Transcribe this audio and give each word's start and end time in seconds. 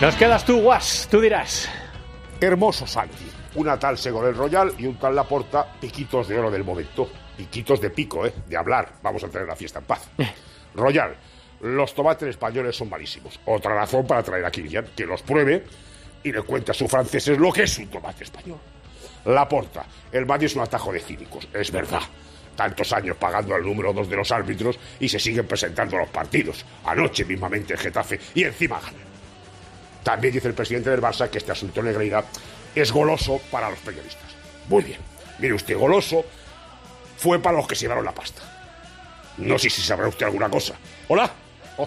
Nos 0.00 0.14
quedas 0.14 0.44
tú, 0.44 0.60
Guas, 0.60 1.08
tú 1.10 1.20
dirás. 1.20 1.68
Hermoso 2.40 2.86
Santi. 2.86 3.26
Una 3.56 3.76
tal 3.76 3.98
Segolén 3.98 4.36
Royal 4.36 4.72
y 4.78 4.86
un 4.86 4.96
tal 4.96 5.16
Laporta, 5.16 5.72
piquitos 5.80 6.28
de 6.28 6.38
oro 6.38 6.52
del 6.52 6.62
momento. 6.62 7.10
Piquitos 7.36 7.80
de 7.80 7.90
pico, 7.90 8.24
¿eh? 8.24 8.32
De 8.46 8.56
hablar. 8.56 8.92
Vamos 9.02 9.24
a 9.24 9.28
tener 9.28 9.48
la 9.48 9.56
fiesta 9.56 9.80
en 9.80 9.86
paz. 9.86 10.08
Royal, 10.76 11.16
los 11.62 11.92
tomates 11.94 12.28
españoles 12.28 12.76
son 12.76 12.88
malísimos. 12.88 13.40
Otra 13.44 13.74
razón 13.74 14.06
para 14.06 14.22
traer 14.22 14.44
a 14.44 14.52
Kilian, 14.52 14.86
que 14.96 15.04
los 15.04 15.20
pruebe 15.22 15.64
y 16.22 16.30
le 16.30 16.42
cuente 16.42 16.70
a 16.70 16.74
sus 16.74 16.88
franceses 16.88 17.36
lo 17.36 17.50
que 17.52 17.64
es 17.64 17.78
un 17.78 17.88
tomate 17.88 18.22
español. 18.22 18.58
Laporta, 19.24 19.84
el 20.12 20.24
Valle 20.24 20.46
es 20.46 20.54
un 20.54 20.62
atajo 20.62 20.92
de 20.92 21.00
cínicos, 21.00 21.48
es 21.52 21.72
verdad. 21.72 22.02
Tantos 22.54 22.92
años 22.92 23.16
pagando 23.16 23.52
al 23.52 23.64
número 23.64 23.92
dos 23.92 24.08
de 24.08 24.14
los 24.14 24.30
árbitros 24.30 24.78
y 25.00 25.08
se 25.08 25.18
siguen 25.18 25.48
presentando 25.48 25.96
los 25.96 26.08
partidos. 26.08 26.64
Anoche 26.84 27.24
mismamente 27.24 27.72
en 27.74 27.80
Getafe 27.80 28.20
y 28.36 28.44
encima 28.44 28.78
ganan. 28.78 29.07
También 30.08 30.32
dice 30.32 30.48
el 30.48 30.54
presidente 30.54 30.88
del 30.88 31.02
Barça 31.02 31.28
que 31.28 31.36
este 31.36 31.52
asunto 31.52 31.82
de 31.82 31.88
Negreira 31.90 32.24
es 32.74 32.90
goloso 32.90 33.42
para 33.50 33.68
los 33.68 33.78
periodistas. 33.80 34.24
Muy 34.66 34.82
bien. 34.82 34.98
Mire 35.38 35.52
usted, 35.52 35.76
goloso 35.76 36.24
fue 37.18 37.38
para 37.42 37.58
los 37.58 37.68
que 37.68 37.74
se 37.74 37.82
llevaron 37.82 38.06
la 38.06 38.14
pasta. 38.14 38.40
No 39.36 39.58
sé 39.58 39.68
si 39.68 39.82
sabrá 39.82 40.08
usted 40.08 40.24
alguna 40.24 40.48
cosa. 40.48 40.76
Hola. 41.08 41.30
Oh, 41.76 41.86